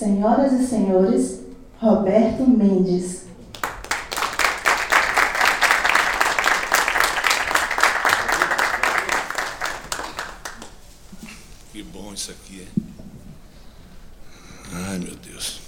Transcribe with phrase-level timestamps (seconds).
[0.00, 1.42] senhoras e senhores,
[1.78, 3.26] Roberto Mendes.
[11.70, 12.68] Que bom isso aqui, é.
[14.72, 15.60] Ai, meu Deus.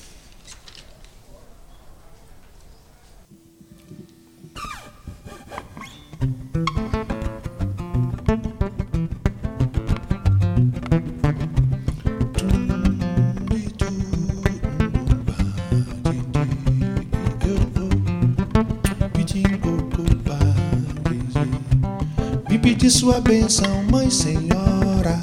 [22.50, 25.18] Me pedir sua benção, mãe senhora.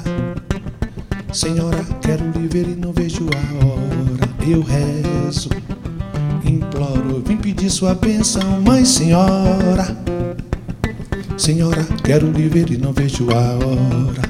[1.32, 4.28] Senhora, quero lhe ver e não vejo a hora.
[4.44, 5.48] Eu rezo,
[6.44, 9.96] imploro, vim pedir sua benção, mãe senhora.
[11.38, 14.22] Senhora, quero lhe ver e não vejo a hora.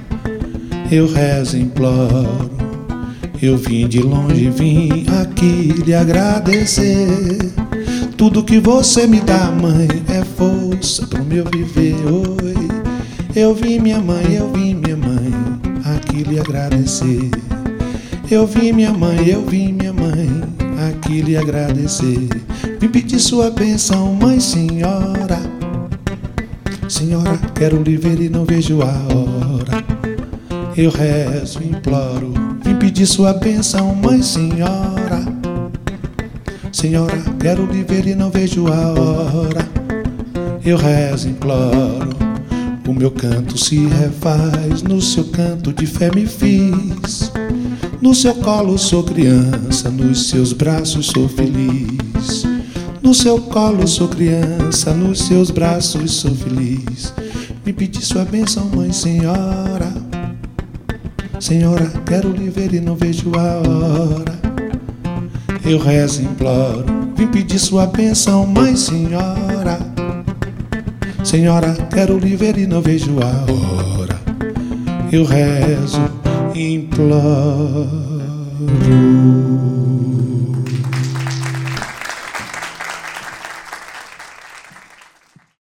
[0.93, 2.51] Eu rezo, imploro.
[3.41, 7.51] Eu vim de longe, vim aqui lhe agradecer.
[8.21, 11.97] Tudo que você me dá, mãe, é força pro meu viver.
[12.05, 12.69] Oi,
[13.35, 15.33] eu vim, minha mãe, eu vim, minha mãe,
[15.97, 17.31] aqui lhe agradecer.
[18.31, 20.29] Eu vim, minha mãe, eu vim, minha mãe,
[20.91, 22.29] aqui lhe agradecer.
[22.79, 25.41] Vim pedir sua bênção, mãe, senhora.
[26.91, 29.83] Senhora, quero lhe ver e não vejo a hora.
[30.77, 35.40] Eu rezo, imploro, vim pedir sua bênção, mãe, senhora.
[36.81, 39.69] Senhora, quero lhe ver e não vejo a hora.
[40.65, 42.09] Eu rezo, imploro.
[42.89, 47.31] O meu canto se refaz, no seu canto de fé me fiz.
[48.01, 52.47] No seu colo sou criança, nos seus braços sou feliz.
[53.03, 57.13] No seu colo sou criança, nos seus braços sou feliz.
[57.63, 59.93] Me pedi sua bênção, mãe senhora.
[61.39, 64.40] Senhora, quero lhe ver e não vejo a hora.
[65.71, 66.85] Eu rezo, imploro,
[67.15, 69.79] vim pedir sua bênção, mãe senhora.
[71.23, 74.21] Senhora, quero lhe ver e não vejo a hora.
[75.13, 76.01] Eu rezo,
[76.57, 77.89] imploro.